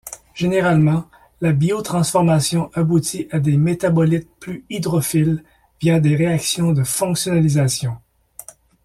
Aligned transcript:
Généralement, 0.33 1.07
la 1.41 1.51
biotransformation 1.51 2.71
aboutit 2.73 3.27
à 3.29 3.39
des 3.39 3.55
métabolites 3.55 4.31
plus 4.39 4.65
hydrophiles 4.71 5.43
via 5.79 5.99
des 5.99 6.15
réactions 6.15 6.71
de 6.71 6.83
fonctionnalisation. 6.83 7.95